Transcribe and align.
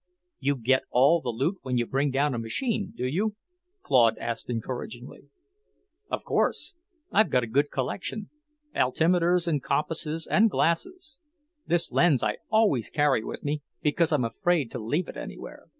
"You 0.39 0.55
get 0.55 0.81
all 0.89 1.21
the 1.21 1.29
loot 1.29 1.59
when 1.61 1.77
you 1.77 1.85
bring 1.85 2.09
down 2.09 2.33
a 2.33 2.39
machine, 2.39 2.91
do 2.97 3.05
you?" 3.05 3.35
Claude 3.83 4.17
asked 4.17 4.49
encouragingly. 4.49 5.29
"Of 6.09 6.23
course. 6.23 6.73
I've 7.11 7.31
a 7.31 7.45
good 7.45 7.69
collection; 7.69 8.31
altimeters 8.73 9.47
and 9.47 9.61
compasses 9.61 10.25
and 10.25 10.49
glasses. 10.49 11.19
This 11.67 11.91
lens 11.91 12.23
I 12.23 12.37
always 12.49 12.89
carry 12.89 13.23
with 13.23 13.43
me, 13.43 13.61
because 13.83 14.11
I'm 14.11 14.25
afraid 14.25 14.71
to 14.71 14.79
leave 14.79 15.07
it 15.07 15.17
anywhere." 15.17 15.67